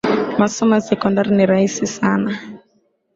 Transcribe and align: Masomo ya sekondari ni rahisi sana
Masomo 0.39 0.71
ya 0.75 0.81
sekondari 0.87 1.31
ni 1.35 1.45
rahisi 1.51 1.87
sana 1.97 2.31